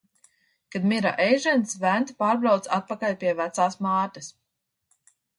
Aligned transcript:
Kad 0.75 0.85
mira 0.91 1.09
Eižens, 1.25 1.75
Venta 1.83 2.15
pārbrauca 2.23 2.71
atpakaļ 2.77 3.17
pie 3.25 3.33
vecās 3.41 3.77
mātes. 3.89 4.31